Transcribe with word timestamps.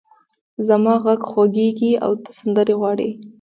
زما 0.67 0.93
غږ 1.05 1.21
خوږېږې 1.29 1.91
او 2.05 2.11
ته 2.23 2.29
سندرې 2.39 2.73
غواړې! 2.79 3.09